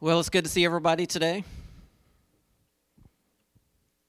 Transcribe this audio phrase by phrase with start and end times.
[0.00, 1.42] Well, it's good to see everybody today.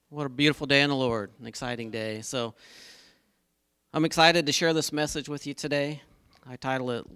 [0.10, 2.22] What a beautiful day in the Lord, an exciting day.
[2.22, 2.54] So,
[3.92, 6.04] I'm excited to share this message with you today.
[6.48, 7.08] I title it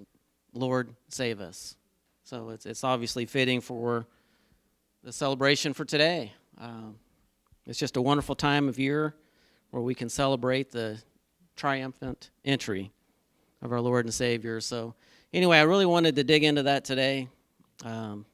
[0.56, 1.76] Lord Save Us.
[2.24, 4.08] So, it's, it's obviously fitting for
[5.04, 6.34] the celebration for today.
[6.60, 6.96] Um,
[7.68, 9.14] it's just a wonderful time of year
[9.70, 11.00] where we can celebrate the
[11.56, 12.92] triumphant entry
[13.62, 14.60] of our Lord and Savior.
[14.62, 14.96] So,
[15.32, 17.28] anyway, I really wanted to dig into that today.
[17.86, 18.26] Um,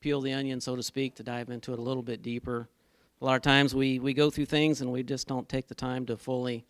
[0.00, 2.68] peel the onion, so to speak, to dive into it a little bit deeper.
[3.20, 5.74] A lot of times we, we go through things and we just don't take the
[5.74, 6.64] time to fully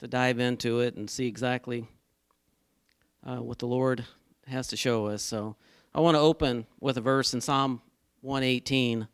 [0.00, 1.86] to dive into it and see exactly
[3.26, 4.04] uh, what the Lord
[4.46, 5.22] has to show us.
[5.22, 5.56] So
[5.94, 7.80] I want to open with a verse in Psalm
[8.20, 9.08] 118,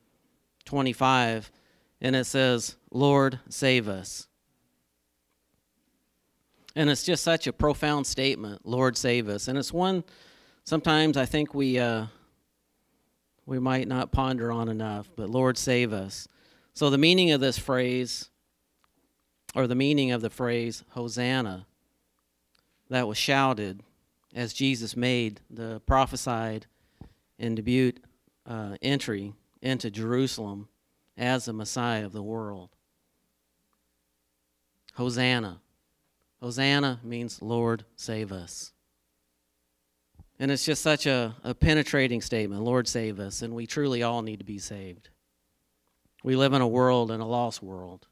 [0.64, 1.52] 25,
[2.00, 4.26] and it says, Lord, save us.
[6.74, 9.46] And it's just such a profound statement, Lord, save us.
[9.46, 10.02] And it's one
[10.64, 11.78] sometimes I think we.
[11.78, 12.06] Uh,
[13.46, 16.28] we might not ponder on enough, but Lord, save us.
[16.72, 18.30] So, the meaning of this phrase,
[19.54, 21.66] or the meaning of the phrase, Hosanna,
[22.88, 23.82] that was shouted
[24.34, 26.66] as Jesus made the prophesied
[27.38, 27.92] and debut
[28.46, 30.68] uh, entry into Jerusalem
[31.16, 32.70] as the Messiah of the world.
[34.94, 35.60] Hosanna.
[36.40, 38.72] Hosanna means Lord, save us.
[40.40, 43.42] And it's just such a, a penetrating statement Lord, save us.
[43.42, 45.10] And we truly all need to be saved.
[46.24, 48.06] We live in a world, in a lost world.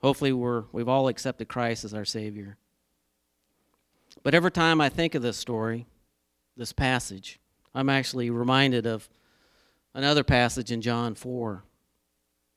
[0.00, 2.56] Hopefully, we're, we've all accepted Christ as our Savior.
[4.22, 5.86] But every time I think of this story,
[6.56, 7.38] this passage,
[7.74, 9.08] I'm actually reminded of
[9.92, 11.62] another passage in John 4.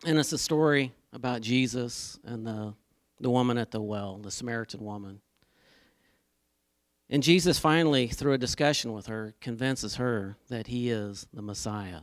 [0.06, 2.74] And it's a story about Jesus and the,
[3.20, 5.22] the woman at the well, the Samaritan woman.
[7.14, 12.02] And Jesus finally, through a discussion with her, convinces her that he is the Messiah,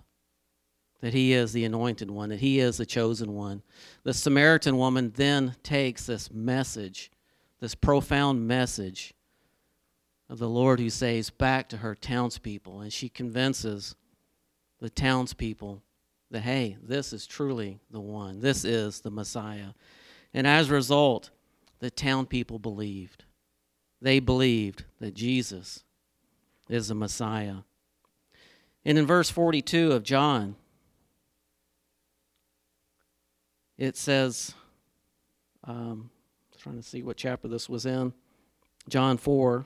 [1.01, 3.65] that he is the anointed one, that he is the chosen one.
[4.05, 7.11] The Samaritan woman then takes this message,
[7.59, 9.13] this profound message
[10.29, 13.97] of the Lord who saves, back to her townspeople, and she convinces
[14.79, 15.83] the townspeople
[16.31, 19.71] that, hey, this is truly the one, this is the Messiah.
[20.33, 21.31] And as a result,
[21.81, 23.25] the town people believed
[24.01, 25.85] they believed that Jesus
[26.69, 27.57] is the Messiah.
[28.85, 30.57] And in verse 42 of John,
[33.77, 34.55] it says,
[35.65, 36.11] um,
[36.59, 38.13] trying to see what chapter this was in,
[38.89, 39.65] John 4.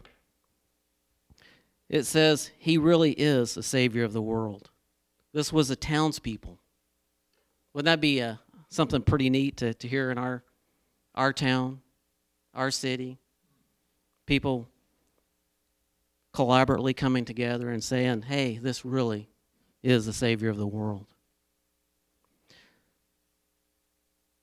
[1.88, 4.70] It says, He really is the Savior of the world.
[5.32, 6.58] This was the townspeople.
[7.72, 8.36] Wouldn't that be uh,
[8.68, 10.44] something pretty neat to, to hear in our,
[11.14, 11.80] our town,
[12.54, 13.18] our city?
[14.26, 14.68] People
[16.34, 19.28] collaboratively coming together and saying, hey, this really
[19.82, 21.06] is the Savior of the world.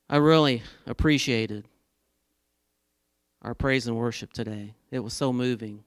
[0.10, 1.66] I really appreciated
[3.42, 4.74] our praise and worship today.
[4.92, 5.84] It was so moving.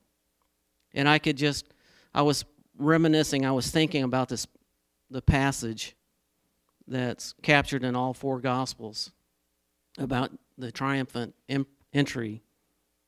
[0.95, 1.67] And I could just,
[2.15, 2.45] I was
[2.79, 4.47] reminiscing, I was thinking about this,
[5.11, 5.95] the passage
[6.87, 9.13] that's captured in all four Gospels
[9.99, 11.35] about the triumphant
[11.93, 12.43] entry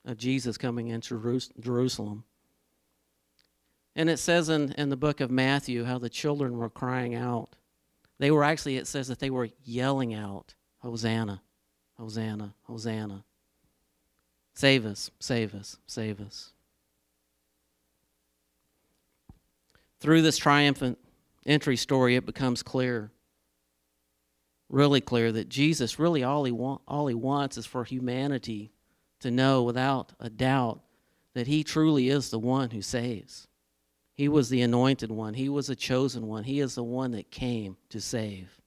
[0.07, 2.25] of Jesus coming into Jerusalem.
[3.97, 7.57] And it says in, in the book of Matthew how the children were crying out.
[8.19, 11.43] They were actually, it says that they were yelling out, Hosanna,
[11.99, 13.25] Hosanna, Hosanna.
[14.55, 16.53] Save us, save us, save us.
[19.99, 20.99] Through this triumphant
[21.45, 23.11] entry story, it becomes clear,
[24.69, 28.73] really clear, that Jesus really all he, all he wants is for humanity
[29.21, 30.81] to know without a doubt
[31.35, 33.49] that He truly is the one who saves.
[34.15, 37.31] He was the anointed one, He was the chosen one, He is the one that
[37.31, 38.61] came to save.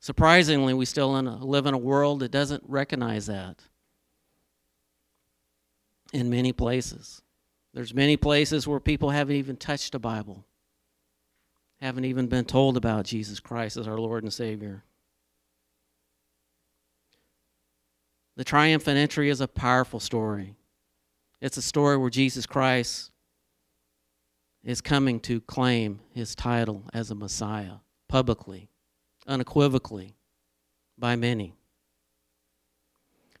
[0.00, 3.62] Surprisingly, we still in a, live in a world that doesn't recognize that
[6.12, 7.22] in many places.
[7.72, 10.44] There's many places where people haven't even touched a Bible,
[11.80, 14.84] haven't even been told about Jesus Christ as our Lord and Savior.
[18.36, 20.56] The triumphant entry is a powerful story.
[21.40, 23.10] It's a story where Jesus Christ
[24.64, 27.76] is coming to claim his title as a Messiah
[28.08, 28.70] publicly,
[29.26, 30.16] unequivocally,
[30.98, 31.54] by many.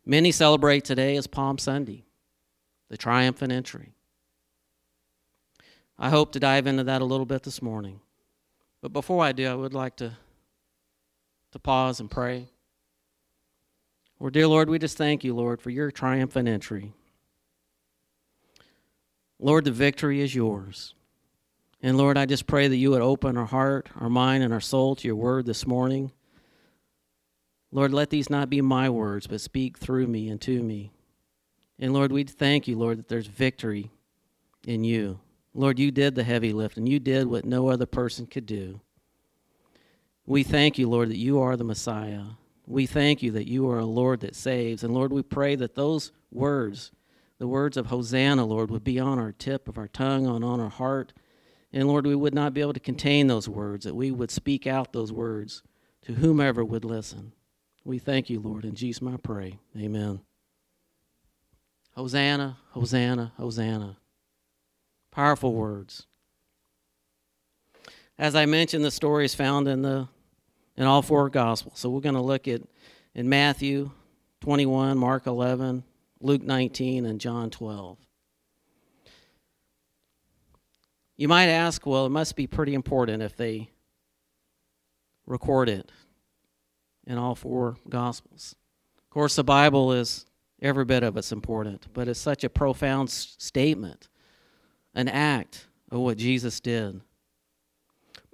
[0.04, 2.04] Many celebrate today as Palm Sunday,
[2.90, 3.94] the triumphant entry.
[5.98, 8.00] I hope to dive into that a little bit this morning.
[8.82, 10.12] But before I do, I would like to,
[11.52, 12.48] to pause and pray.
[14.18, 16.92] Well, dear Lord, we just thank you, Lord, for your triumphant entry.
[19.38, 20.94] Lord, the victory is yours.
[21.82, 24.60] And Lord, I just pray that you would open our heart, our mind, and our
[24.60, 26.12] soul to your word this morning.
[27.72, 30.92] Lord, let these not be my words, but speak through me and to me.
[31.78, 33.90] And Lord, we thank you, Lord, that there's victory
[34.64, 35.18] in you.
[35.52, 38.80] Lord, you did the heavy lift, and you did what no other person could do.
[40.24, 42.22] We thank you, Lord, that you are the Messiah.
[42.66, 44.82] We thank you that you are a Lord that saves.
[44.82, 46.92] And Lord, we pray that those words,
[47.38, 50.60] the words of Hosanna, Lord, would be on our tip of our tongue, on, on
[50.60, 51.12] our heart.
[51.72, 54.66] And Lord, we would not be able to contain those words, that we would speak
[54.66, 55.62] out those words
[56.02, 57.32] to whomever would listen.
[57.84, 58.64] We thank you, Lord.
[58.64, 59.58] In Jesus' I pray.
[59.76, 60.20] Amen.
[61.94, 63.96] Hosanna, Hosanna, Hosanna.
[65.10, 66.06] Powerful words.
[68.18, 70.08] As I mentioned, the story is found in the
[70.76, 71.78] in all four gospels.
[71.78, 72.62] So we're going to look at
[73.14, 73.90] in Matthew
[74.40, 75.84] 21, Mark 11,
[76.20, 77.98] Luke 19, and John 12.
[81.16, 83.70] You might ask, well, it must be pretty important if they
[85.26, 85.90] record it
[87.06, 88.56] in all four gospels.
[88.98, 90.26] Of course, the Bible is
[90.60, 94.08] every bit of it's important, but it's such a profound statement,
[94.94, 97.00] an act of what Jesus did.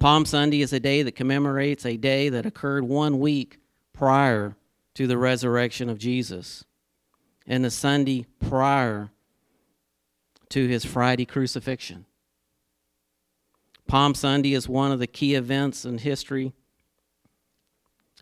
[0.01, 3.59] Palm Sunday is a day that commemorates a day that occurred one week
[3.93, 4.57] prior
[4.95, 6.65] to the resurrection of Jesus
[7.47, 9.11] and the Sunday prior
[10.49, 12.07] to his Friday crucifixion.
[13.87, 16.55] Palm Sunday is one of the key events in history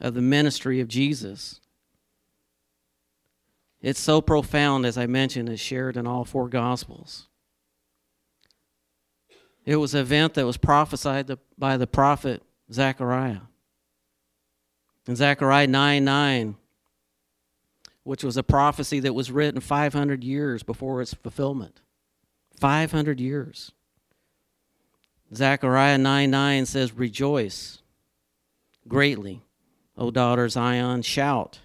[0.01, 1.61] of the ministry of Jesus.
[3.81, 7.29] It's so profound, as I mentioned, it's shared in all four Gospels.
[9.69, 12.43] It was an event that was prophesied by the prophet
[12.73, 13.43] Zechariah.
[15.07, 16.57] In Zechariah 9 9,
[18.03, 21.83] which was a prophecy that was written 500 years before its fulfillment.
[22.59, 23.73] 500 years.
[25.35, 27.83] Zechariah 9 9 says, Rejoice
[28.89, 29.43] greatly,
[29.99, 31.59] O daughter Zion, shout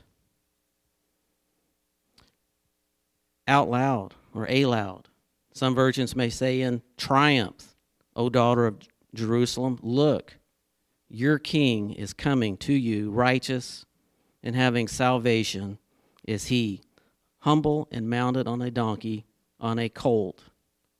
[3.47, 5.07] out loud or a loud.
[5.53, 7.72] Some versions may say in triumph.
[8.15, 8.77] O daughter of
[9.13, 10.37] Jerusalem, look,
[11.09, 13.85] your king is coming to you, righteous
[14.43, 15.79] and having salvation
[16.25, 16.81] is he,
[17.39, 19.25] humble and mounted on a donkey,
[19.59, 20.43] on a colt,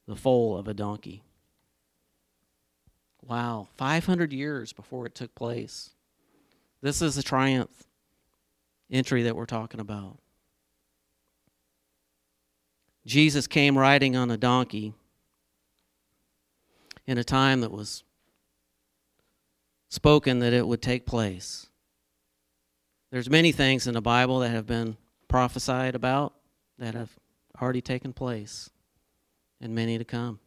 [0.07, 1.24] the foal of a donkey.
[3.21, 5.92] Wow, 500 years before it took place.
[6.81, 7.83] This is the triumph
[8.92, 10.18] entry that we're talking about.
[13.06, 14.94] Jesus came riding on a donkey
[17.05, 18.03] in a time that was
[19.89, 21.67] spoken that it would take place.
[23.11, 24.97] There's many things in the Bible that have been
[25.27, 26.33] prophesied about
[26.79, 27.11] that have
[27.61, 28.69] already taken place
[29.61, 30.39] and many to come.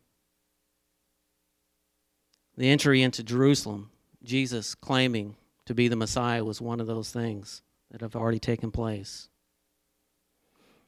[2.57, 3.91] The entry into Jerusalem,
[4.25, 5.37] Jesus claiming
[5.67, 9.29] to be the Messiah was one of those things that have already taken place.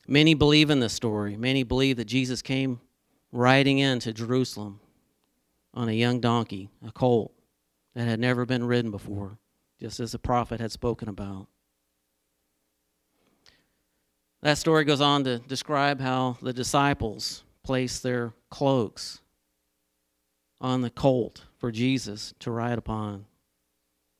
[0.06, 1.37] Many believe in this story.
[1.37, 2.81] Many believe that Jesus came
[3.31, 4.81] riding into Jerusalem
[5.79, 7.33] on a young donkey, a colt
[7.95, 9.39] that had never been ridden before,
[9.81, 11.47] just as the prophet had spoken about.
[14.43, 19.21] That story goes on to describe how the disciples placed their cloaks
[20.61, 23.27] on the colt for Jesus to ride upon,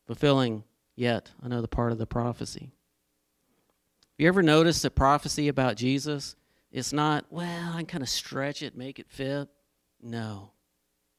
[0.07, 0.63] fulfilling
[0.95, 2.71] yet another part of the prophecy.
[2.71, 6.37] Have you ever noticed that prophecy about Jesus?
[6.71, 9.49] It's not, well, I can kind of stretch it, make it fit.
[10.01, 10.53] No.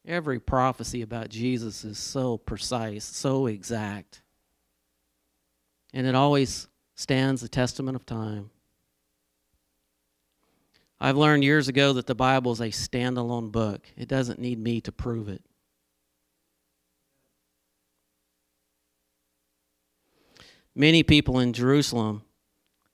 [0.05, 4.21] Every prophecy about Jesus is so precise, so exact.
[5.93, 8.49] And it always stands the testament of time.
[10.99, 13.81] I've learned years ago that the Bible is a standalone book.
[13.95, 15.43] It doesn't need me to prove it.
[20.75, 22.23] Many people in Jerusalem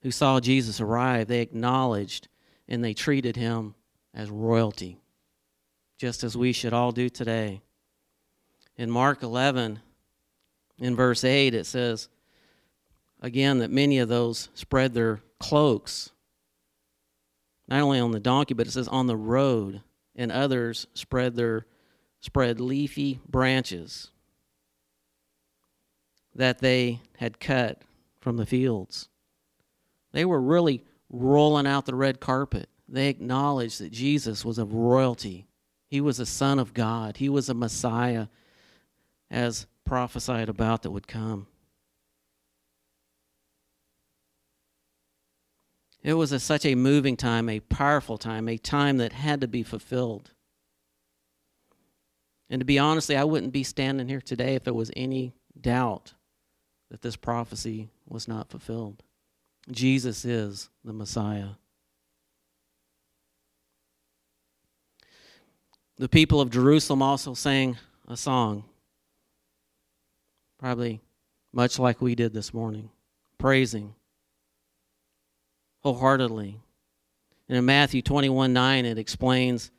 [0.01, 2.27] who saw Jesus arrive, they acknowledged
[2.67, 3.75] and they treated him
[4.13, 4.99] as royalty
[5.97, 7.61] just as we should all do today.
[8.77, 9.79] In Mark 11,
[10.79, 12.09] in verse 8, it says,
[13.21, 16.11] again, that many of those spread their cloaks,
[17.67, 19.81] not only on the donkey, but it says on the road,
[20.15, 21.65] and others spread their
[22.19, 24.09] spread leafy branches
[26.33, 27.81] that they had cut
[28.19, 29.07] from the fields.
[30.11, 32.67] They were really rolling out the red carpet.
[32.89, 35.47] They acknowledged that Jesus was of royalty
[35.95, 37.15] he was a son of God.
[37.15, 38.27] He was a Messiah,
[39.31, 41.47] as prophesied about that would come.
[46.03, 49.47] It was a, such a moving time, a powerful time, a time that had to
[49.47, 50.31] be fulfilled.
[52.49, 56.13] And to be honestly, I wouldn't be standing here today if there was any doubt
[56.91, 59.01] that this prophecy was not fulfilled.
[59.71, 61.51] Jesus is the Messiah.
[65.97, 68.65] The people of Jerusalem also sang a song,
[70.59, 71.01] probably
[71.53, 72.89] much like we did this morning,
[73.37, 73.95] praising
[75.81, 76.59] wholeheartedly.
[77.47, 79.71] And in Matthew 21 9, it explains,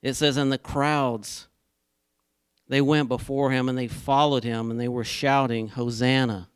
[0.00, 1.48] it says, And the crowds,
[2.68, 6.48] they went before him and they followed him and they were shouting, Hosanna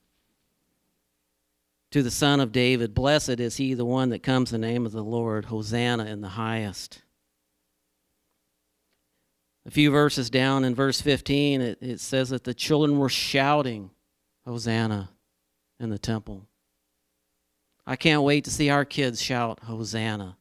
[1.90, 2.94] to the Son of David.
[2.94, 5.46] Blessed is he, the one that comes in the name of the Lord.
[5.46, 7.02] Hosanna in the highest.
[9.68, 13.90] A few verses down in verse 15, it, it says that the children were shouting,
[14.46, 15.10] Hosanna
[15.78, 16.48] in the temple.
[17.86, 20.38] I can't wait to see our kids shout, Hosanna.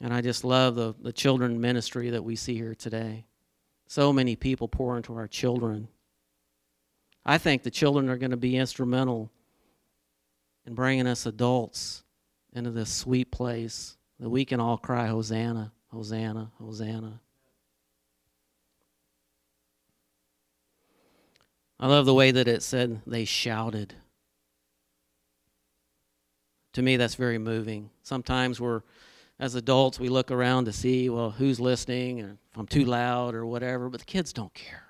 [0.00, 3.26] And I just love the, the children ministry that we see here today.
[3.88, 5.88] So many people pour into our children.
[7.26, 9.28] I think the children are going to be instrumental
[10.64, 12.04] in bringing us adults
[12.52, 17.20] into this sweet place that we can all cry, Hosanna, Hosanna, Hosanna.
[21.78, 23.94] I love the way that it said they shouted.
[26.74, 27.90] To me, that's very moving.
[28.02, 28.82] Sometimes we're
[29.40, 33.34] as adults, we look around to see, well, who's listening, or if I'm too loud
[33.34, 34.84] or whatever, but the kids don't care.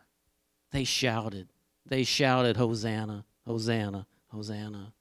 [0.72, 1.48] They shouted.
[1.86, 4.92] They shouted, Hosanna, Hosanna, Hosanna.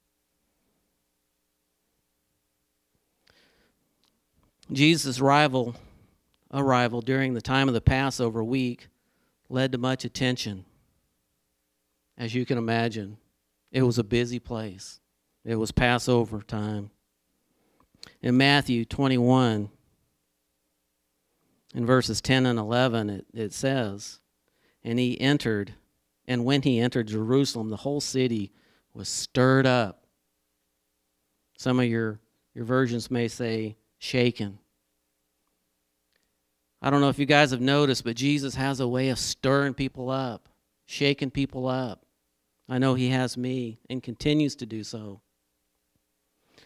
[4.71, 5.75] Jesus' arrival,
[6.53, 8.87] arrival during the time of the Passover week
[9.49, 10.65] led to much attention.
[12.17, 13.17] As you can imagine,
[13.71, 14.99] it was a busy place.
[15.43, 16.91] It was Passover time
[18.21, 19.69] in Matthew 21,
[21.75, 24.19] in verses 10 and 11, it, it says,
[24.83, 25.73] And he entered,
[26.27, 28.51] and when he entered Jerusalem, the whole city
[28.93, 30.03] was stirred up.
[31.57, 32.19] Some of your,
[32.53, 34.57] your versions may say shaken.
[36.81, 39.73] I don't know if you guys have noticed, but Jesus has a way of stirring
[39.73, 40.47] people up,
[40.85, 42.05] shaking people up.
[42.69, 45.21] I know he has me and continues to do so.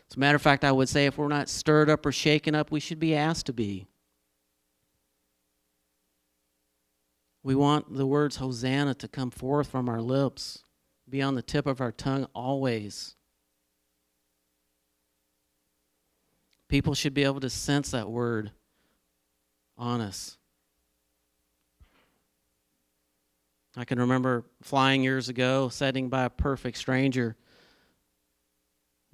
[0.10, 2.54] As a matter of fact, I would say if we're not stirred up or shaken
[2.54, 3.88] up, we should be asked to be.
[7.42, 10.64] We want the words Hosanna to come forth from our lips,
[11.10, 13.16] be on the tip of our tongue always.
[16.74, 18.50] People should be able to sense that word
[19.78, 20.40] on us.
[23.78, 27.36] I can remember flying years ago, sitting by a perfect stranger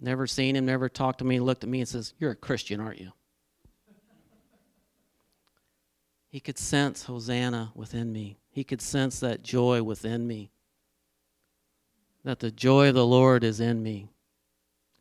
[0.01, 2.79] Never seen him, never talked to me, looked at me and says, You're a Christian,
[2.79, 3.11] aren't you?
[6.29, 8.37] He could sense Hosanna within me.
[8.49, 10.51] He could sense that joy within me.
[12.23, 14.07] That the joy of the Lord is in me.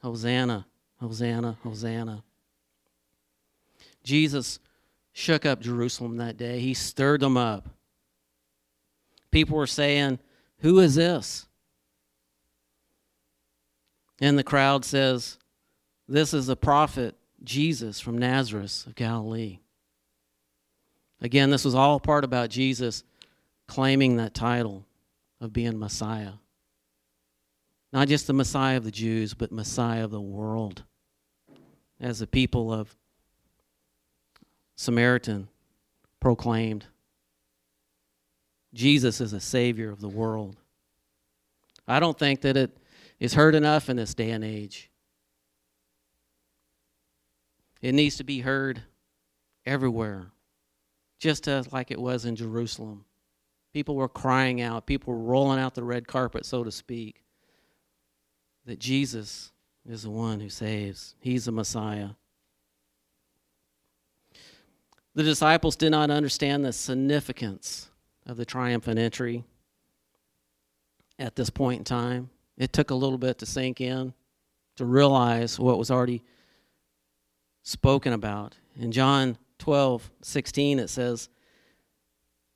[0.03, 0.67] Hosanna,
[0.99, 2.25] Hosanna, Hosanna.
[4.09, 4.59] Jesus
[5.12, 6.61] shook up Jerusalem that day.
[6.61, 7.69] He stirred them up.
[9.31, 10.19] People were saying,
[10.61, 11.47] Who is this?
[14.19, 15.37] And the crowd says,
[16.09, 19.59] This is the prophet Jesus from Nazareth of Galilee.
[21.21, 23.05] Again, this was all part about Jesus
[23.67, 24.87] claiming that title
[25.38, 26.33] of being Messiah.
[27.93, 30.85] Not just the Messiah of the Jews, but Messiah of the world.
[32.00, 32.97] As the people of
[34.78, 35.49] Samaritan
[36.20, 36.87] proclaimed,
[38.73, 40.54] Jesus is a Savior of the world.
[41.88, 42.78] I don't think that it
[43.18, 44.88] is heard enough in this day and age.
[47.82, 48.80] It needs to be heard
[49.66, 50.28] everywhere,
[51.18, 53.04] just as like it was in Jerusalem.
[53.73, 57.25] People were crying out, people were rolling out the red carpet, so to speak,
[58.64, 59.50] that Jesus
[59.85, 61.16] is the one who saves.
[61.18, 62.11] He's the Messiah.
[65.19, 67.91] The disciples did not understand the significance
[68.25, 69.43] of the triumphant entry
[71.19, 72.31] at this point in time.
[72.57, 74.15] It took a little bit to sink in,
[74.77, 76.23] to realize what was already
[77.65, 78.55] spoken about.
[78.79, 81.29] In John 12, 16, it says,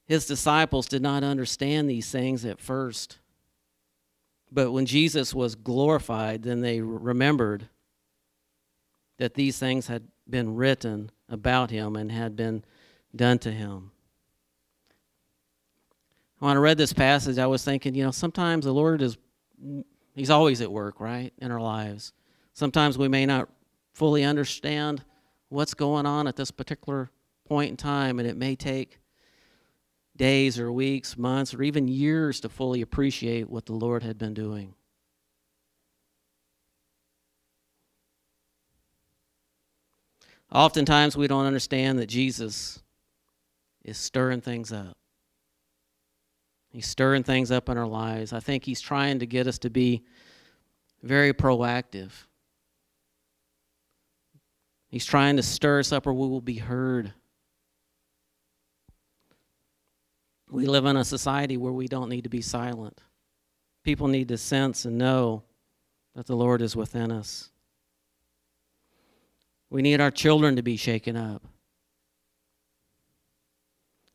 [0.05, 3.19] His disciples did not understand these things at first.
[4.53, 7.71] But when Jesus was glorified, then they remembered
[9.19, 12.65] that these things had been written about him and had been
[13.15, 13.91] done to him.
[16.39, 19.17] When I read this passage, I was thinking, you know, sometimes the Lord is
[20.15, 22.13] He's always at work, right, in our lives.
[22.53, 23.49] Sometimes we may not
[23.93, 25.03] fully understand
[25.49, 27.11] what's going on at this particular
[27.47, 28.99] point in time, and it may take
[30.17, 34.35] days or weeks, months, or even years to fully appreciate what the Lord had been
[34.35, 34.75] doing.
[40.53, 42.83] Oftentimes, we don't understand that Jesus
[43.85, 44.97] is stirring things up.
[46.71, 48.33] He's stirring things up in our lives.
[48.33, 50.05] I think He's trying to get us to be
[51.03, 52.11] very proactive.
[54.89, 57.15] He's trying to stir us up, or we will be heard.
[60.51, 63.01] We live in a society where we don't need to be silent.
[63.85, 65.45] People need to sense and know
[66.15, 67.52] that the Lord is within us.
[69.73, 71.43] We need our children to be shaken up.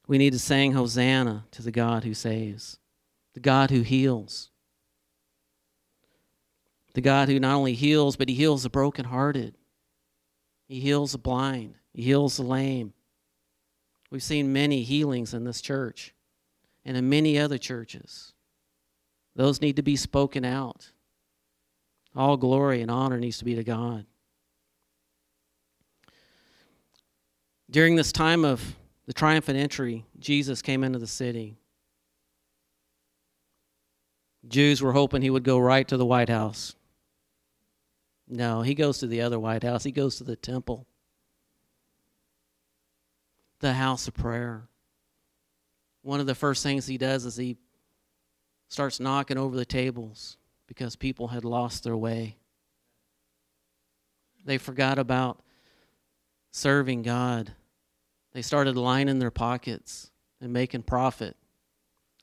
[0.07, 2.77] We need to sing Hosanna to the God who saves,
[3.33, 4.51] the God who heals,
[6.93, 9.55] the God who not only heals, but he heals the brokenhearted.
[10.67, 12.93] He heals the blind, he heals the lame.
[14.11, 16.13] We've seen many healings in this church
[16.85, 18.33] and in many other churches.
[19.35, 20.91] Those need to be spoken out.
[22.15, 24.05] All glory and honor needs to be to God.
[27.69, 31.57] During this time of the triumphant entry, Jesus came into the city.
[34.47, 36.75] Jews were hoping he would go right to the White House.
[38.27, 39.83] No, he goes to the other White House.
[39.83, 40.85] He goes to the temple,
[43.59, 44.67] the house of prayer.
[46.01, 47.57] One of the first things he does is he
[48.69, 52.37] starts knocking over the tables because people had lost their way.
[54.45, 55.41] They forgot about
[56.51, 57.53] serving God.
[58.33, 61.35] They started lining their pockets and making profit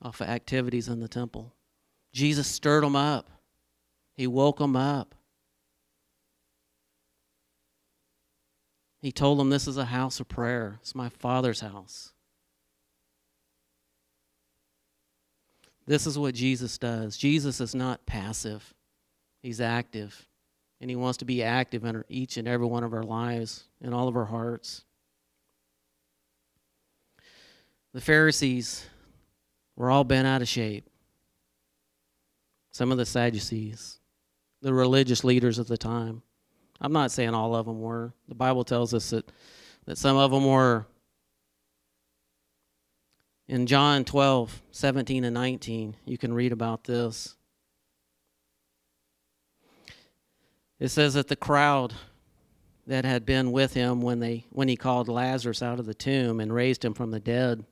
[0.00, 1.54] off of activities in the temple.
[2.12, 3.30] Jesus stirred them up,
[4.14, 5.14] He woke them up.
[9.00, 10.78] He told them, This is a house of prayer.
[10.80, 12.12] It's my Father's house.
[15.86, 17.16] This is what Jesus does.
[17.16, 18.72] Jesus is not passive,
[19.42, 20.26] He's active
[20.84, 23.94] and He wants to be active in each and every one of our lives, in
[23.94, 24.84] all of our hearts.
[27.94, 28.84] The Pharisees
[29.76, 30.90] were all bent out of shape.
[32.72, 34.00] Some of the Sadducees,
[34.60, 36.22] the religious leaders of the time.
[36.80, 38.12] I'm not saying all of them were.
[38.26, 39.30] The Bible tells us that,
[39.86, 40.86] that some of them were.
[43.46, 47.36] In John 12, 17 and 19, you can read about this.
[50.80, 51.94] It says that the crowd
[52.88, 56.40] that had been with him when they when he called Lazarus out of the tomb
[56.40, 57.64] and raised him from the dead.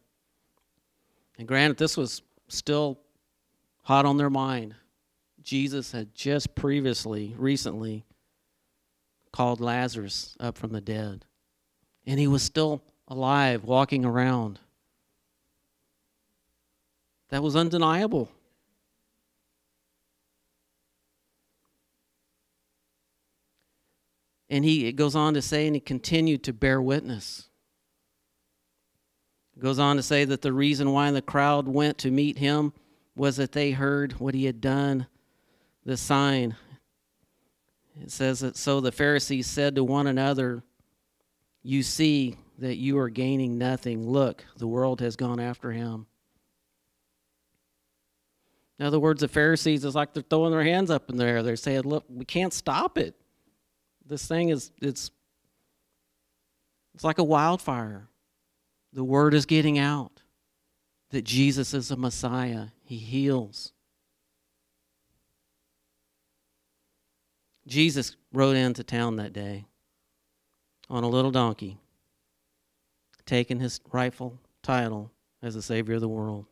[1.42, 3.00] And granted, this was still
[3.82, 4.76] hot on their mind.
[5.42, 8.04] Jesus had just previously, recently,
[9.32, 11.24] called Lazarus up from the dead.
[12.06, 14.60] And he was still alive, walking around.
[17.30, 18.30] That was undeniable.
[24.48, 27.48] And he it goes on to say, and he continued to bear witness.
[29.58, 32.72] Goes on to say that the reason why the crowd went to meet him
[33.14, 35.06] was that they heard what he had done,
[35.84, 36.56] the sign.
[38.00, 40.62] It says that so the Pharisees said to one another,
[41.62, 44.08] You see that you are gaining nothing.
[44.08, 46.06] Look, the world has gone after him.
[48.78, 51.42] In other words, the Pharisees is like they're throwing their hands up in the air.
[51.42, 53.14] They're saying, Look, we can't stop it.
[54.06, 55.10] This thing is it's
[56.94, 58.08] it's like a wildfire.
[58.92, 60.22] The word is getting out
[61.10, 62.68] that Jesus is a Messiah.
[62.84, 63.72] He heals.
[67.66, 69.66] Jesus rode into town that day
[70.90, 71.78] on a little donkey,
[73.24, 75.10] taking his rightful title
[75.42, 76.46] as the Savior of the world.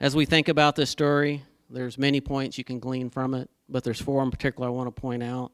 [0.00, 3.84] As we think about this story, there's many points you can glean from it, but
[3.84, 5.52] there's four in particular I want to point out.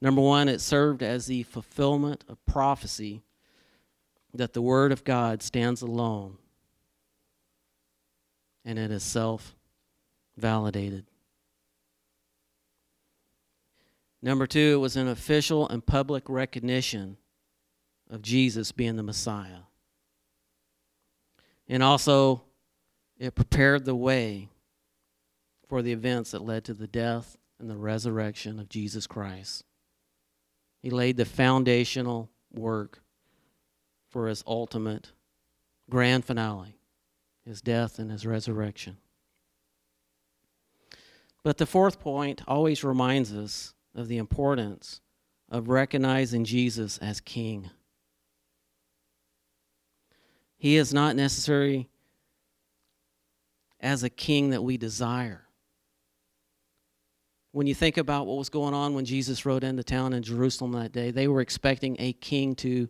[0.00, 3.22] Number one, it served as the fulfillment of prophecy
[4.34, 6.38] that the Word of God stands alone
[8.64, 9.54] and it is self
[10.36, 11.06] validated.
[14.20, 17.16] Number two, it was an official and public recognition
[18.10, 19.60] of Jesus being the Messiah.
[21.68, 22.42] And also,
[23.18, 24.48] it prepared the way
[25.68, 29.64] for the events that led to the death and the resurrection of Jesus Christ.
[30.82, 33.02] He laid the foundational work
[34.18, 35.12] for his ultimate
[35.88, 36.76] grand finale,
[37.44, 38.96] his death and his resurrection.
[41.44, 45.00] But the fourth point always reminds us of the importance
[45.48, 47.70] of recognizing Jesus as King.
[50.56, 51.88] He is not necessary
[53.78, 55.44] as a king that we desire.
[57.52, 60.72] When you think about what was going on when Jesus rode into town in Jerusalem
[60.72, 62.88] that day, they were expecting a king to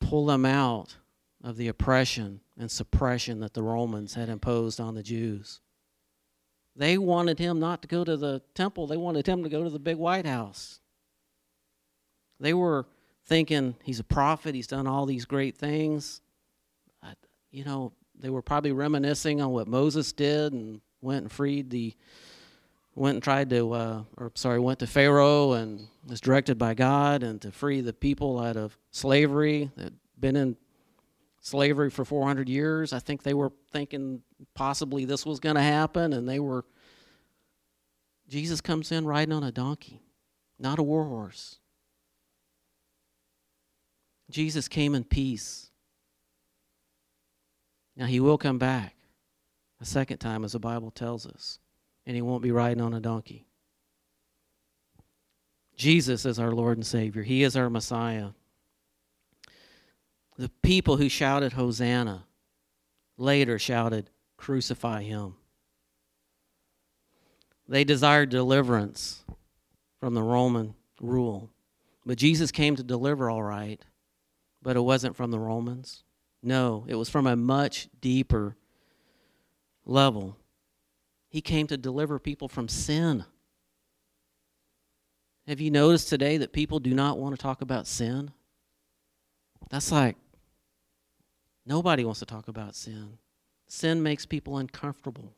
[0.00, 0.96] pull them out
[1.42, 5.60] of the oppression and suppression that the Romans had imposed on the Jews.
[6.74, 9.70] They wanted him not to go to the temple, they wanted him to go to
[9.70, 10.80] the big White House.
[12.38, 12.86] They were
[13.24, 16.20] thinking he's a prophet, he's done all these great things.
[17.50, 21.94] You know, they were probably reminiscing on what Moses did and went and freed the
[22.96, 27.22] went and tried to uh, or sorry went to Pharaoh and was directed by God
[27.22, 30.56] and to free the people out of slavery that been in
[31.40, 32.92] slavery for 400 years.
[32.92, 34.22] I think they were thinking
[34.54, 36.64] possibly this was going to happen, and they were.
[38.28, 40.02] Jesus comes in riding on a donkey,
[40.58, 41.58] not a war horse.
[44.30, 45.70] Jesus came in peace.
[47.96, 48.96] Now, he will come back
[49.80, 51.60] a second time, as the Bible tells us,
[52.06, 53.46] and he won't be riding on a donkey.
[55.76, 58.30] Jesus is our Lord and Savior, he is our Messiah.
[60.38, 62.24] The people who shouted, Hosanna,
[63.16, 65.34] later shouted, Crucify him.
[67.68, 69.24] They desired deliverance
[69.98, 71.50] from the Roman rule.
[72.04, 73.80] But Jesus came to deliver, all right,
[74.62, 76.04] but it wasn't from the Romans.
[76.42, 78.56] No, it was from a much deeper
[79.84, 80.36] level.
[81.28, 83.24] He came to deliver people from sin.
[85.46, 88.30] Have you noticed today that people do not want to talk about sin?
[89.70, 90.16] That's like
[91.66, 93.18] Nobody wants to talk about sin.
[93.66, 95.34] Sin makes people uncomfortable.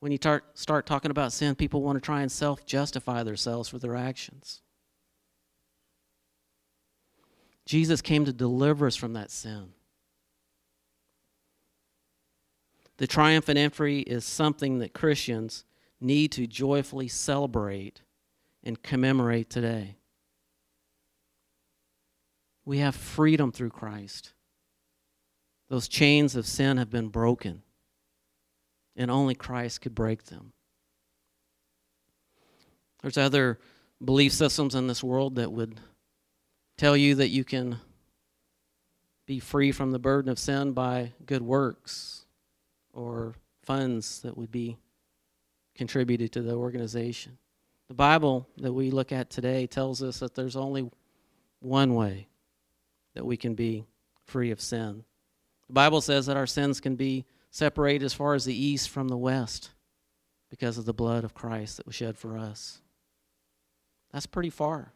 [0.00, 3.68] When you start, start talking about sin, people want to try and self justify themselves
[3.68, 4.62] for their actions.
[7.66, 9.72] Jesus came to deliver us from that sin.
[12.98, 15.64] The triumphant entry is something that Christians
[16.00, 18.02] need to joyfully celebrate
[18.64, 19.96] and commemorate today.
[22.64, 24.32] We have freedom through Christ.
[25.68, 27.62] Those chains of sin have been broken,
[28.96, 30.52] and only Christ could break them.
[33.00, 33.60] There's other
[34.04, 35.80] belief systems in this world that would
[36.76, 37.78] tell you that you can
[39.24, 42.17] be free from the burden of sin by good works
[42.98, 44.76] or funds that would be
[45.74, 47.38] contributed to the organization.
[47.86, 50.90] The Bible that we look at today tells us that there's only
[51.60, 52.28] one way
[53.14, 53.84] that we can be
[54.24, 55.04] free of sin.
[55.68, 59.08] The Bible says that our sins can be separated as far as the east from
[59.08, 59.70] the west
[60.50, 62.80] because of the blood of Christ that was shed for us.
[64.12, 64.92] That's pretty far.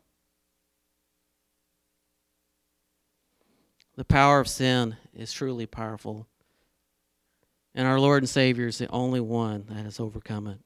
[3.97, 6.27] The power of sin is truly powerful.
[7.75, 10.59] And our Lord and Savior is the only one that has overcome it.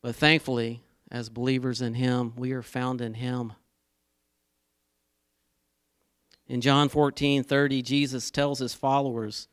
[0.00, 3.52] But thankfully, as believers in Him, we are found in Him.
[6.48, 9.48] In John 14 30, Jesus tells his followers,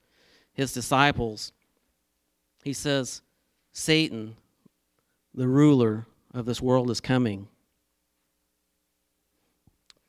[0.53, 1.53] his disciples,
[2.63, 3.21] he says,
[3.71, 4.35] Satan,
[5.33, 7.47] the ruler of this world, is coming.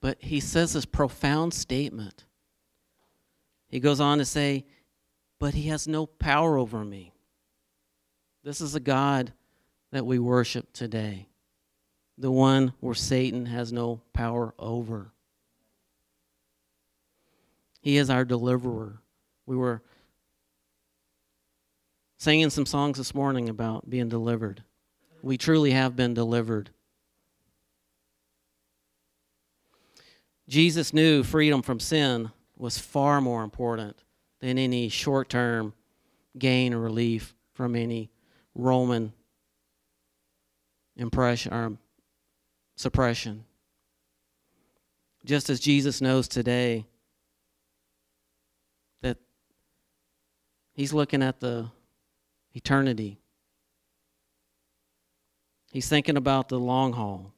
[0.01, 2.25] But he says this profound statement.
[3.69, 4.65] He goes on to say,
[5.41, 7.13] But he has no power over me.
[8.45, 9.33] This is a God
[9.91, 11.29] that we worship today,
[12.17, 15.13] the one where Satan has no power over.
[17.81, 19.01] He is our deliverer.
[19.47, 19.83] We were
[22.19, 24.63] singing some songs this morning about being delivered.
[25.23, 26.71] We truly have been delivered.
[30.49, 33.97] Jesus knew freedom from sin was far more important
[34.41, 35.75] than any short term
[36.39, 38.11] gain or relief from any
[38.55, 39.13] Roman
[40.97, 41.77] impression or
[42.77, 43.45] suppression.
[45.25, 46.87] Just as Jesus knows today
[49.03, 49.19] that
[50.73, 51.71] He's looking at the
[52.55, 53.19] eternity.
[55.73, 57.33] He's thinking about the long haul.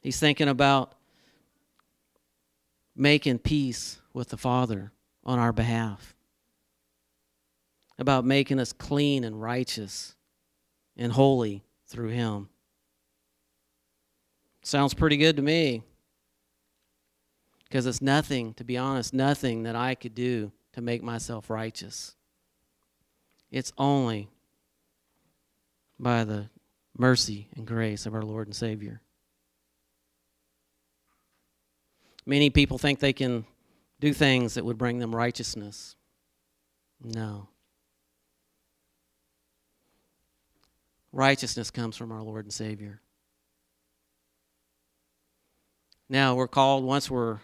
[0.00, 0.94] He's thinking about
[2.96, 4.92] making peace with the Father
[5.24, 6.14] on our behalf,
[7.98, 10.14] about making us clean and righteous
[10.96, 12.48] and holy through Him.
[14.62, 15.82] Sounds pretty good to me.
[17.64, 22.14] Because it's nothing, to be honest, nothing that I could do to make myself righteous.
[23.50, 24.28] It's only
[25.98, 26.48] by the
[26.96, 29.00] mercy, and grace of our Lord and Savior.
[32.26, 33.44] Many people think they can
[34.00, 35.96] do things that would bring them righteousness.
[37.02, 37.48] No.
[41.12, 43.00] Righteousness comes from our Lord and Savior.
[46.08, 47.38] Now, we're called once we're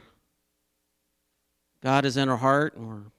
[1.83, 3.11] God is in our heart and we're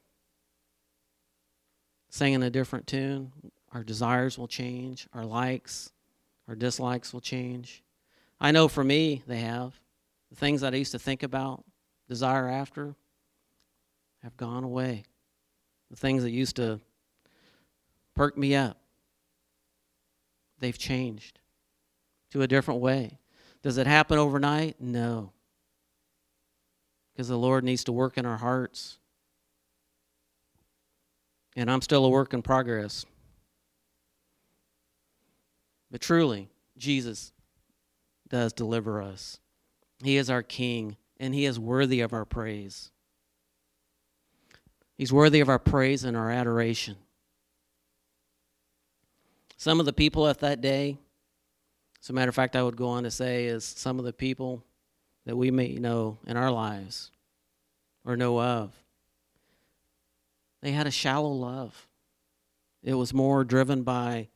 [2.10, 3.32] singing a different tune,
[3.72, 5.91] our desires will change, our likes,
[6.48, 7.84] our dislikes will change.
[8.39, 9.80] I know for me, they have.
[10.30, 11.63] The things that I used to think about,
[12.08, 12.96] desire after,
[14.23, 15.03] have gone away.
[15.89, 16.79] The things that used to
[18.15, 18.77] perk me up,
[20.60, 21.39] they've changed
[22.31, 23.19] to a different way.
[23.62, 24.79] Does it happen overnight?
[24.79, 25.31] No.
[27.13, 28.97] Because the Lord needs to work in our hearts.
[31.55, 33.05] And I'm still a work in progress.
[35.91, 37.34] But truly, Jesus
[38.29, 39.39] does deliver us.
[40.01, 42.91] He is our King, and He is worthy of our praise.
[45.01, 46.95] He's worthy of our praise and our adoration.
[49.57, 50.99] Some of the people at that day,
[51.99, 54.13] as a matter of fact, I would go on to say, is some of the
[54.13, 54.63] people
[55.25, 57.09] that we may know in our lives
[58.05, 58.75] or know of.
[60.61, 61.87] They had a shallow love.
[62.83, 64.27] It was more driven by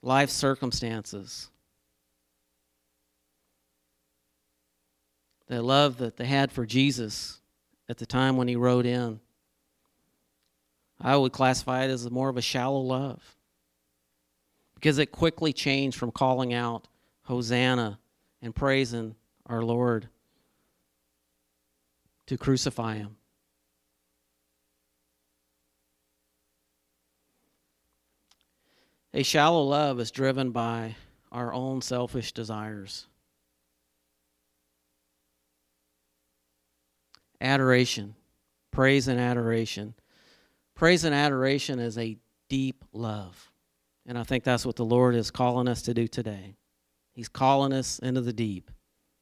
[0.00, 1.50] life circumstances.
[5.48, 7.42] The love that they had for Jesus
[7.86, 9.20] at the time when he rode in,
[11.00, 13.36] I would classify it as more of a shallow love
[14.74, 16.88] because it quickly changed from calling out
[17.22, 17.98] Hosanna
[18.42, 19.14] and praising
[19.46, 20.08] our Lord
[22.26, 23.16] to crucify him.
[29.12, 30.94] A shallow love is driven by
[31.32, 33.06] our own selfish desires.
[37.40, 38.14] Adoration,
[38.70, 39.94] praise and adoration.
[40.80, 42.16] Praise and adoration is a
[42.48, 43.52] deep love.
[44.06, 46.56] And I think that's what the Lord is calling us to do today.
[47.12, 48.70] He's calling us into the deep.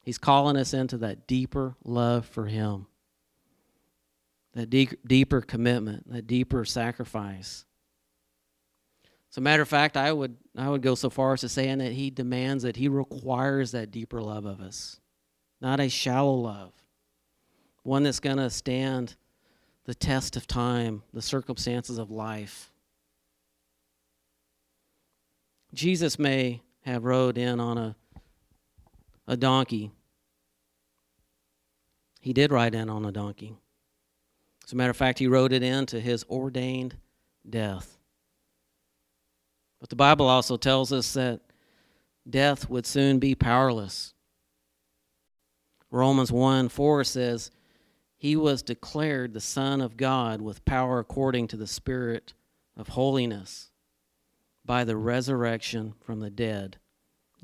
[0.01, 2.87] He's calling us into that deeper love for Him,
[4.55, 7.65] that deep, deeper commitment, that deeper sacrifice.
[9.29, 11.79] As a matter of fact, I would, I would go so far as to saying
[11.79, 15.01] that He demands that He requires that deeper love of us,
[15.61, 16.73] not a shallow love,
[17.83, 19.17] one that's going to stand
[19.89, 22.71] the test of time, the circumstances of life.
[25.73, 27.97] Jesus may have rode in on a,
[29.27, 29.91] a donkey.
[32.21, 33.57] He did ride in on a donkey.
[34.63, 36.95] As a matter of fact, he rode it into his ordained
[37.49, 37.97] death.
[39.81, 41.41] But the Bible also tells us that
[42.29, 44.13] death would soon be powerless.
[45.91, 47.51] Romans 1 4 says,
[48.19, 52.35] He was declared the Son of God with power according to the Spirit
[52.77, 53.71] of holiness
[54.65, 56.79] by the resurrection from the dead,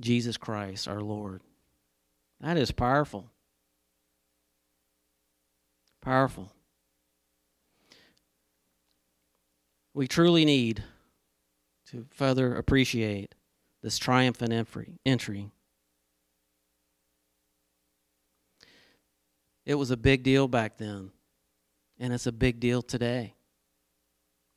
[0.00, 1.42] Jesus Christ our Lord.
[2.40, 3.30] That is powerful.
[6.02, 6.52] Powerful.
[9.94, 10.82] We truly need
[11.90, 13.36] to further appreciate
[13.80, 14.52] this triumphant
[15.06, 15.50] entry.
[19.66, 21.10] It was a big deal back then,
[21.98, 23.34] and it's a big deal today.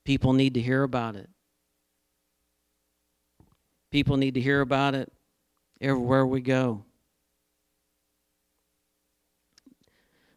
[0.04, 1.30] People need to hear about it.
[3.90, 5.12] People need to hear about it
[5.80, 6.84] everywhere we go.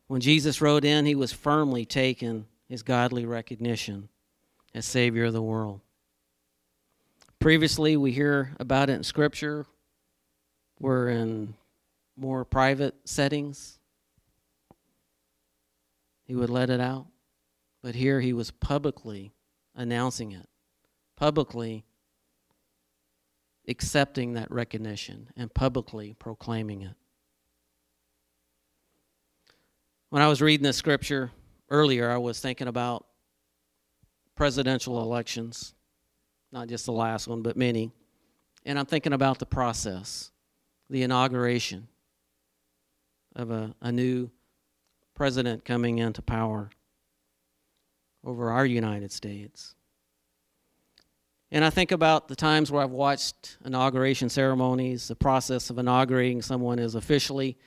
[0.07, 4.09] When Jesus rode in, he was firmly taken his godly recognition
[4.73, 5.81] as Savior of the world.
[7.41, 9.67] Previously, we hear about it in Scripture.
[10.79, 11.55] We're in
[12.17, 13.80] more private settings.
[16.31, 17.09] He would let it out.
[17.83, 19.33] But here he was publicly
[19.75, 20.49] announcing it,
[21.17, 21.85] publicly
[23.67, 26.95] accepting that recognition and publicly proclaiming it.
[30.11, 31.33] When I was reading this scripture
[31.69, 33.07] earlier, I was thinking about
[34.37, 35.75] presidential elections,
[36.53, 37.91] not just the last one, but many.
[38.65, 40.31] And I'm thinking about the process,
[40.91, 41.89] the inauguration
[43.35, 44.31] of a, a new
[45.21, 46.71] president coming into power
[48.25, 49.75] over our United States.
[51.51, 56.41] And I think about the times where I've watched inauguration ceremonies, the process of inaugurating
[56.41, 57.59] someone is officially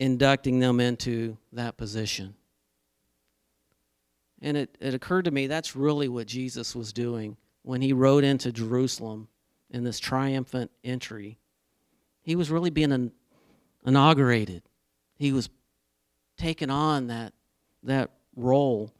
[0.00, 2.34] inducting them into that position.
[4.40, 8.24] And it, it occurred to me that's really what Jesus was doing when he rode
[8.24, 9.28] into Jerusalem
[9.70, 11.38] in this triumphant entry,
[12.20, 13.12] he was really being
[13.86, 14.64] inaugurated.
[15.14, 15.48] He was
[16.36, 17.32] taking on that
[17.82, 18.92] that role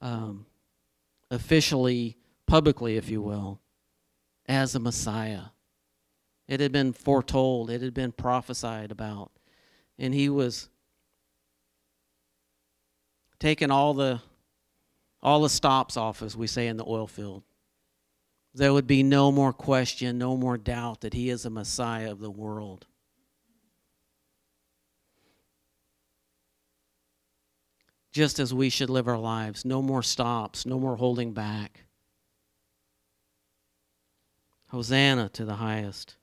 [0.00, 0.46] um,
[1.30, 3.60] officially, publicly, if you will,
[4.46, 5.42] as a Messiah.
[6.46, 9.30] It had been foretold, it had been prophesied about,
[9.98, 10.68] and he was
[13.38, 14.20] taking all the
[15.20, 17.42] all the stops off, as we say in the oil field.
[18.54, 22.20] There would be no more question, no more doubt that he is a Messiah of
[22.20, 22.86] the world.
[28.12, 31.84] Just as we should live our lives, no more stops, no more holding back.
[34.68, 36.16] Hosanna to the highest.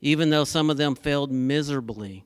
[0.00, 2.24] Even though some of them failed miserably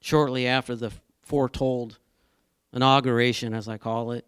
[0.00, 1.98] shortly after the foretold
[2.74, 4.26] inauguration, as I call it,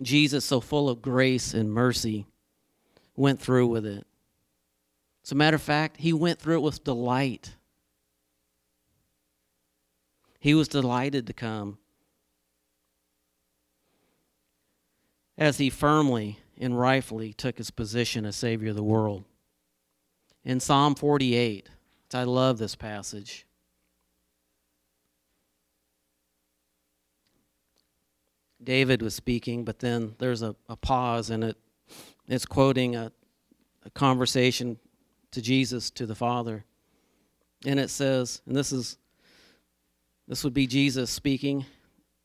[0.00, 2.26] Jesus, so full of grace and mercy,
[3.14, 4.06] went through with it.
[5.22, 7.55] As a matter of fact, he went through it with delight.
[10.46, 11.78] He was delighted to come
[15.36, 19.24] as he firmly and rightfully took his position as Savior of the world.
[20.44, 21.68] In Psalm 48,
[22.14, 23.44] I love this passage.
[28.62, 31.56] David was speaking, but then there's a, a pause and it
[32.28, 33.10] it's quoting a,
[33.84, 34.78] a conversation
[35.32, 36.64] to Jesus to the Father.
[37.66, 38.96] And it says, and this is
[40.28, 41.64] this would be Jesus speaking.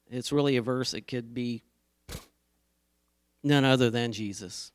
[0.09, 1.63] It's really a verse it could be
[3.43, 4.71] none other than Jesus.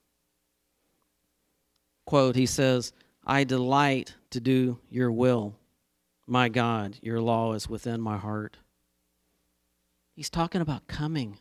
[2.05, 2.93] Quote, he says,
[3.25, 5.57] I delight to do your will.
[6.27, 8.57] My God, your law is within my heart.
[10.15, 11.39] He's talking about coming.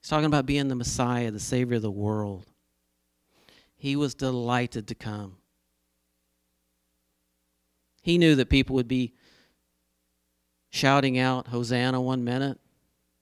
[0.00, 2.46] He's talking about being the Messiah, the Savior of the world.
[3.76, 5.36] He was delighted to come.
[8.02, 9.14] He knew that people would be
[10.72, 12.58] shouting out, Hosanna one minute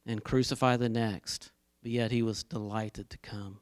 [0.06, 1.50] and crucify the next.
[1.82, 3.58] But yet he was delighted to come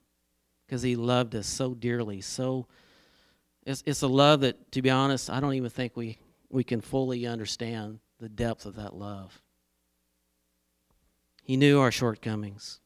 [0.67, 2.21] because he loved us so dearly.
[2.21, 2.67] So
[3.65, 6.19] it's, it's a love that, to be honest, I don't even think we,
[6.51, 9.41] we can fully understand the depth of that love.
[11.43, 12.81] He knew our shortcomings.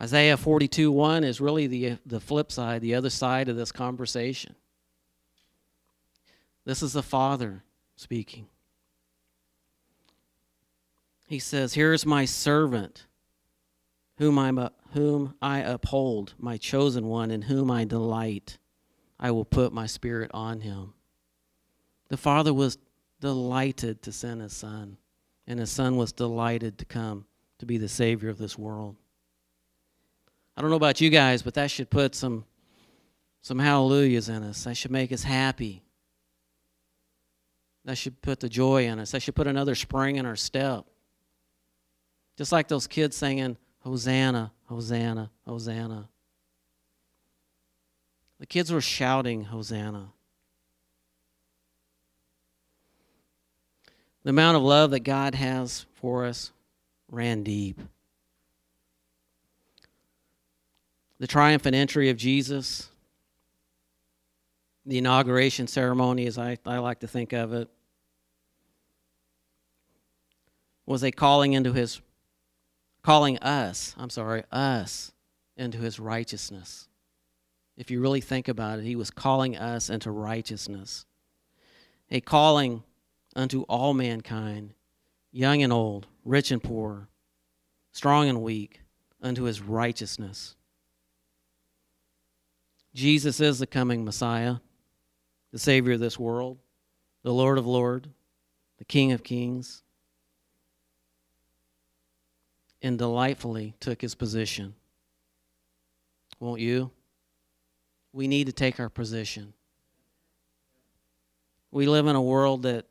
[0.00, 4.54] Isaiah 42 1 is really the, the flip side, the other side of this conversation.
[6.64, 7.64] This is the Father
[7.96, 8.46] speaking.
[11.32, 13.06] He says, Here is my servant,
[14.18, 18.58] whom, i whom I uphold, my chosen one, in whom I delight.
[19.18, 20.92] I will put my spirit on him.
[22.10, 22.76] The Father was
[23.18, 24.98] delighted to send his Son,
[25.46, 27.24] and his Son was delighted to come
[27.60, 28.96] to be the Savior of this world.
[30.54, 32.44] I don't know about you guys, but that should put some
[33.40, 34.64] some hallelujahs in us.
[34.64, 35.82] That should make us happy.
[37.86, 39.12] That should put the joy in us.
[39.12, 40.84] That should put another spring in our step.
[42.36, 46.08] Just like those kids singing, Hosanna, Hosanna, Hosanna.
[48.38, 50.08] The kids were shouting, Hosanna.
[54.24, 56.52] The amount of love that God has for us
[57.08, 57.80] ran deep.
[61.22, 62.88] the triumphant entry of Jesus,
[64.84, 67.68] the inauguration ceremony, as I, I like to think of it,
[70.84, 72.00] was a calling into his,
[73.02, 75.12] calling us, I'm sorry, us
[75.56, 76.88] into his righteousness.
[77.76, 81.06] If you really think about it, he was calling us into righteousness.
[82.10, 82.82] A calling
[83.34, 84.74] unto all mankind,
[85.30, 87.08] young and old, rich and poor,
[87.92, 88.80] strong and weak,
[89.22, 90.56] unto his righteousness.
[92.94, 94.56] Jesus is the coming Messiah,
[95.52, 96.58] the Savior of this world,
[97.22, 98.08] the Lord of Lords,
[98.78, 99.81] the King of Kings,
[102.82, 104.74] and delightfully took his position.
[106.40, 106.90] Won't you?
[108.12, 109.54] We need to take our position.
[111.70, 112.84] We live in a world that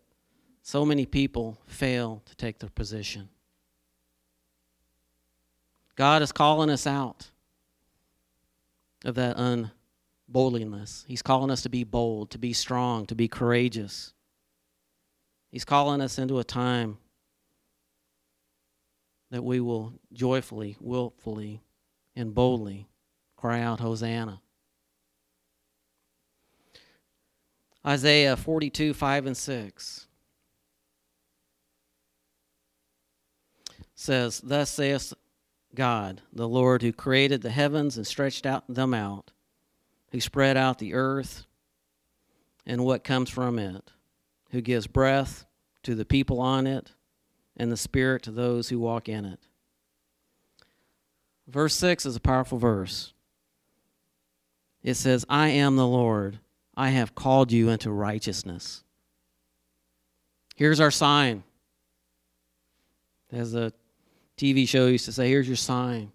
[0.63, 3.29] so many people fail to take their position.
[5.95, 7.29] God is calling us out
[9.03, 9.71] of that un
[10.27, 11.05] boldness.
[11.07, 14.13] He's calling us to be bold, to be strong, to be courageous.
[15.51, 16.97] He's calling us into a time
[19.31, 21.61] that we will joyfully, willfully,
[22.15, 22.87] and boldly
[23.35, 24.41] cry out, Hosanna.
[27.85, 30.07] Isaiah 42, 5 and 6
[33.95, 35.13] says, Thus saith
[35.73, 39.31] God, the Lord who created the heavens and stretched out them out
[40.11, 41.45] who spread out the earth
[42.65, 43.91] and what comes from it,
[44.51, 45.45] who gives breath
[45.83, 46.91] to the people on it
[47.61, 49.39] and the spirit to those who walk in it.
[51.47, 53.13] Verse 6 is a powerful verse.
[54.81, 56.39] It says, I am the Lord.
[56.75, 58.83] I have called you into righteousness.
[60.55, 61.43] Here's our sign.
[63.31, 63.71] As a
[64.37, 66.11] TV show used to say, here's your sign.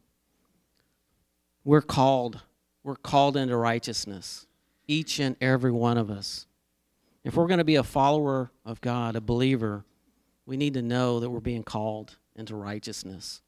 [1.62, 2.40] We're called.
[2.82, 4.48] We're called into righteousness.
[4.88, 6.48] Each and every one of us.
[7.22, 9.84] If we're going to be a follower of God, a believer,
[10.46, 13.42] we need to know that we're being called into righteousness.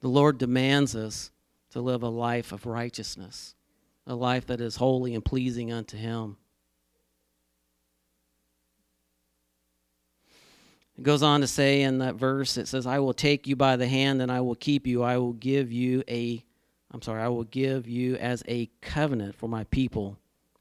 [0.00, 1.30] The Lord demands us
[1.70, 3.54] to live a life of righteousness,
[4.06, 6.36] a life that is holy and pleasing unto Him.
[10.98, 13.76] It goes on to say in that verse, it says, I will take you by
[13.76, 15.02] the hand and I will keep you.
[15.02, 16.44] I will give you a,
[16.90, 20.18] I'm sorry, I will give you as a covenant for my people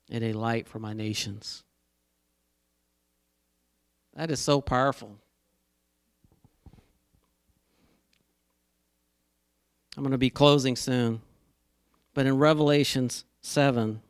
[0.09, 1.63] and a light for my nations.
[4.15, 5.20] That is so powerful.
[9.97, 11.21] I'm going to be closing soon.
[12.13, 14.01] But in Revelations 7,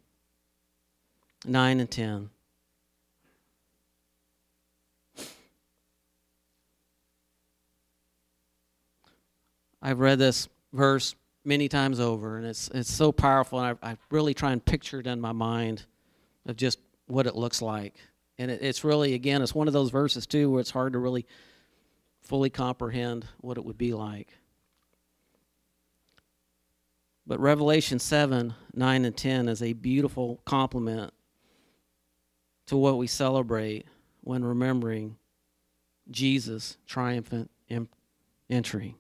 [1.46, 2.30] 9, and 10,
[9.82, 13.98] I've read this verse many times over, and it's, it's so powerful, and I, I
[14.12, 15.86] really try and picture it in my mind
[16.46, 17.96] of just what it looks like.
[18.38, 21.00] And it, it's really, again, it's one of those verses, too, where it's hard to
[21.00, 21.26] really
[22.22, 24.30] fully comprehend what it would be like.
[27.26, 31.14] But Revelation 7, 9, and 10 is a beautiful complement
[32.68, 33.86] to what we celebrate
[34.22, 35.18] when remembering
[36.10, 37.52] Jesus' triumphant
[38.50, 38.96] entry.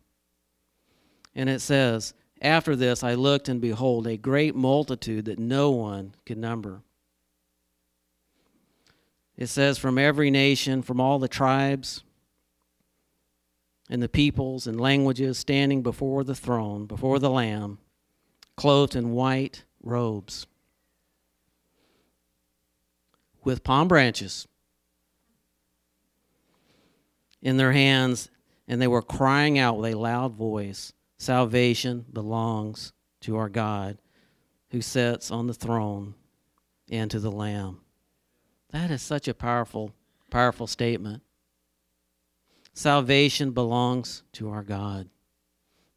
[1.35, 6.15] And it says, After this I looked, and behold, a great multitude that no one
[6.25, 6.81] could number.
[9.37, 12.03] It says, From every nation, from all the tribes,
[13.89, 17.79] and the peoples and languages standing before the throne, before the Lamb,
[18.55, 20.45] clothed in white robes,
[23.43, 24.47] with palm branches
[27.41, 28.29] in their hands,
[28.67, 33.99] and they were crying out with a loud voice Salvation belongs to our God
[34.71, 36.15] who sits on the throne
[36.89, 37.81] and to the Lamb.
[38.71, 39.93] That is such a powerful,
[40.31, 41.21] powerful statement.
[42.73, 45.09] Salvation belongs to our God.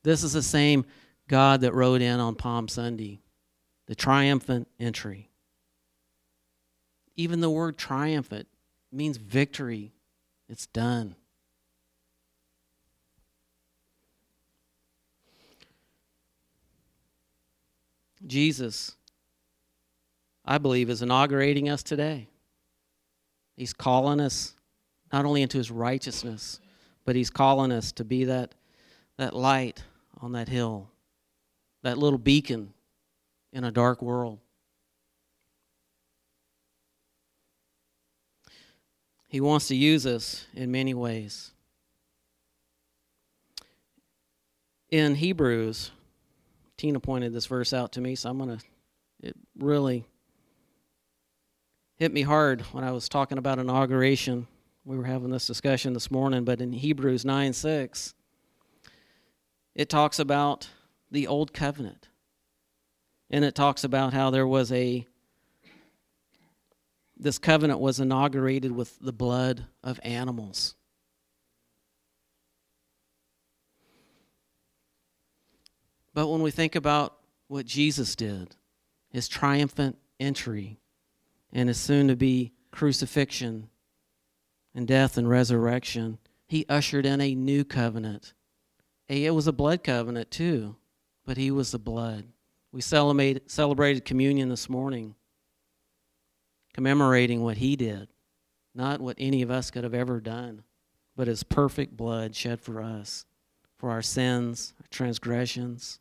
[0.03, 0.85] This is the same
[1.29, 3.21] God that rode in on Palm Sunday,
[3.87, 5.31] the triumphant entry.
[7.17, 8.49] Even the word triumphant
[8.93, 9.93] means victory,
[10.49, 11.15] it's done.
[18.27, 18.97] Jesus,
[20.45, 22.29] I believe, is inaugurating us today.
[23.57, 24.55] He's calling us
[25.13, 26.59] not only into his righteousness,
[27.05, 28.55] but he's calling us to be that,
[29.19, 29.85] that light
[30.21, 30.91] on that hill,
[31.85, 32.73] that little beacon
[33.53, 34.39] in a dark world.
[39.29, 41.53] He wants to use us in many ways.
[44.91, 45.91] In Hebrews,
[46.79, 48.65] Tina pointed this verse out to me, so I'm going to,
[49.23, 50.07] it really
[51.97, 54.47] hit me hard when I was talking about inauguration.
[54.87, 58.15] We were having this discussion this morning, but in Hebrews 9 6,
[59.75, 60.69] it talks about
[61.15, 62.09] the old covenant.
[63.31, 65.07] And it talks about how there was a,
[67.17, 70.75] this covenant was inaugurated with the blood of animals.
[76.13, 77.17] But when we think about
[77.49, 78.57] what Jesus did,
[79.11, 80.81] his triumphant entry,
[81.53, 83.69] and his soon to be crucifixion
[84.75, 88.35] and death and resurrection, he ushered in a new covenant.
[89.09, 90.77] It was a blood covenant too,
[91.25, 92.25] but he was the blood.
[92.73, 95.15] We celebrated communion this morning,
[96.73, 98.09] commemorating what he did,
[98.75, 100.65] not what any of us could have ever done,
[101.17, 103.27] but his perfect blood shed for us,
[103.79, 106.01] for our sins, our transgressions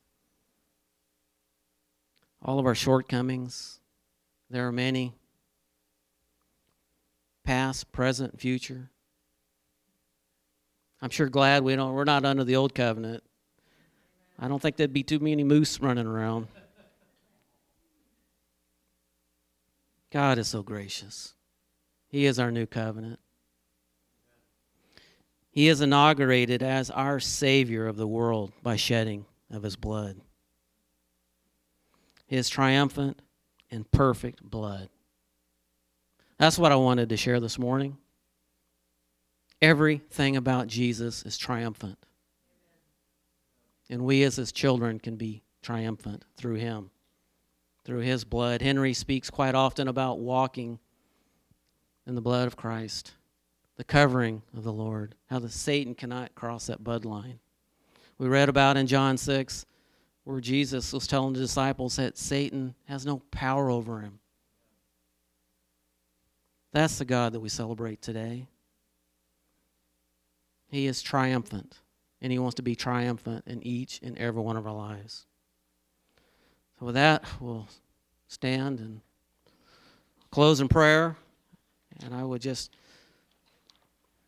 [2.44, 3.80] all of our shortcomings.
[4.50, 5.14] There are many,
[7.44, 8.92] past, present, future.
[11.02, 13.24] I'm sure glad we don't, we're not under the old covenant.
[14.44, 16.48] I don't think there'd be too many moose running around.
[20.12, 21.34] God is so gracious.
[22.08, 23.20] He is our new covenant.
[25.50, 30.22] He is inaugurated as our Savior of the world by shedding of His blood
[32.34, 33.22] his triumphant
[33.70, 34.90] and perfect blood.
[36.40, 37.98] That's what I wanted to share this morning.
[39.62, 42.00] Everything about Jesus is triumphant.
[43.90, 46.90] And we as his children can be triumphant through him,
[47.84, 48.62] through his blood.
[48.62, 50.80] Henry speaks quite often about walking
[52.06, 53.14] in the blood of Christ,
[53.78, 57.40] the covering of the Lord, how the Satan cannot cross that bloodline.
[58.18, 59.66] We read about in John 6
[60.24, 64.20] where Jesus was telling the disciples that Satan has no power over him.
[66.72, 68.48] That's the God that we celebrate today.
[70.68, 71.78] He is triumphant,
[72.24, 75.26] and He wants to be triumphant in each and every one of our lives.
[76.80, 77.68] So, with that, we'll
[78.28, 79.02] stand and
[80.32, 81.18] close in prayer.
[82.04, 82.76] And I would just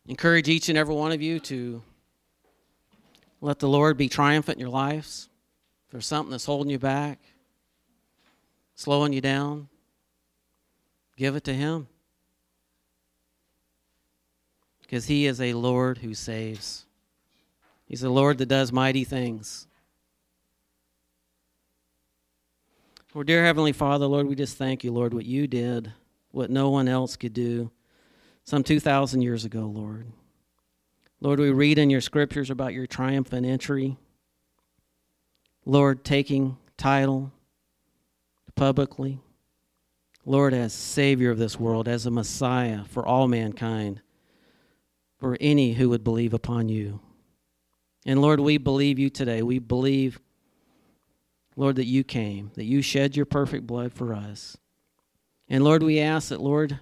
[0.06, 1.82] encourage each and every one of you to
[3.40, 5.28] let the Lord be triumphant in your lives.
[5.86, 7.18] If there's something that's holding you back,
[8.74, 9.68] slowing you down,
[11.16, 11.88] give it to Him
[14.82, 16.85] because He is a Lord who saves.
[17.86, 19.66] He's the Lord that does mighty things.
[23.14, 25.92] Lord, dear Heavenly Father, Lord, we just thank you, Lord, what you did,
[26.32, 27.70] what no one else could do
[28.44, 30.06] some 2,000 years ago, Lord.
[31.20, 33.96] Lord, we read in your scriptures about your triumphant entry.
[35.64, 37.32] Lord, taking title
[38.54, 39.20] publicly.
[40.24, 44.02] Lord, as Savior of this world, as a Messiah for all mankind
[45.18, 47.00] for any who would believe upon you.
[48.06, 49.42] And Lord, we believe you today.
[49.42, 50.20] We believe,
[51.56, 54.56] Lord, that you came, that you shed your perfect blood for us.
[55.48, 56.78] And Lord, we ask that, Lord,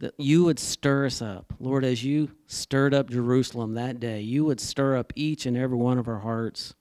[0.00, 1.54] that you would stir us up.
[1.58, 5.78] Lord, as you stirred up Jerusalem that day, you would stir up each and every
[5.78, 6.74] one of our hearts.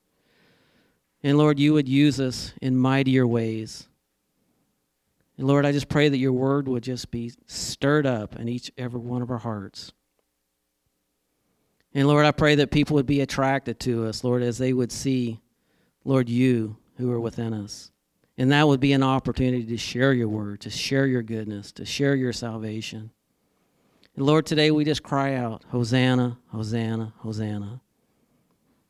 [1.23, 3.88] And Lord, you would use us in mightier ways.
[5.38, 8.71] And Lord, I just pray that your word would just be stirred up in each
[8.77, 9.93] every one of our hearts.
[11.93, 14.91] And Lord, I pray that people would be attracted to us, Lord, as they would
[14.91, 15.39] see,
[16.05, 17.91] Lord, you who are within us.
[18.37, 21.85] And that would be an opportunity to share your word, to share your goodness, to
[21.85, 23.11] share your salvation.
[24.15, 27.81] And Lord, today we just cry out, Hosanna, Hosanna, Hosanna.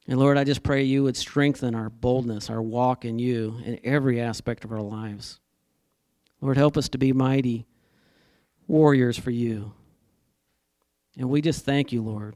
[0.08, 3.80] And Lord, I just pray you would strengthen our boldness, our walk in you in
[3.84, 5.40] every aspect of our lives.
[6.40, 7.66] Lord, help us to be mighty
[8.68, 9.74] warriors for you.
[11.18, 12.36] And we just thank you, Lord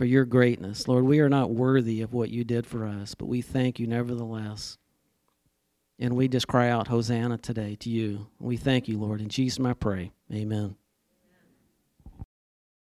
[0.00, 0.88] for your greatness.
[0.88, 3.86] Lord, we are not worthy of what you did for us, but we thank you
[3.86, 4.78] nevertheless.
[5.98, 8.28] And we just cry out, Hosanna today to you.
[8.38, 9.20] We thank you, Lord.
[9.20, 10.12] In Jesus' name I pray.
[10.32, 10.76] Amen.